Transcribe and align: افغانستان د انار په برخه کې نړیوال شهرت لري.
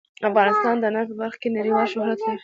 افغانستان 0.29 0.75
د 0.79 0.83
انار 0.89 1.05
په 1.09 1.15
برخه 1.21 1.37
کې 1.41 1.49
نړیوال 1.57 1.85
شهرت 1.93 2.19
لري. 2.23 2.39